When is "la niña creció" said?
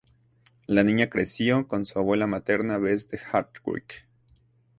0.65-1.67